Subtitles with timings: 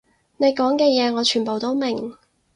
[0.37, 2.17] 你講嘅嘢我全部都明